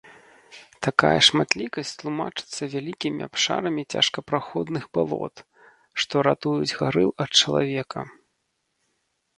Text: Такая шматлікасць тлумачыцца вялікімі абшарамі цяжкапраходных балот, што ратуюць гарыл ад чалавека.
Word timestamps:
Такая 0.85 1.17
шматлікасць 1.27 1.91
тлумачыцца 1.99 2.61
вялікімі 2.73 3.21
абшарамі 3.29 3.83
цяжкапраходных 3.97 4.83
балот, 4.99 5.35
што 6.05 6.15
ратуюць 6.31 6.75
гарыл 6.83 7.09
ад 7.27 7.31
чалавека. 7.43 7.99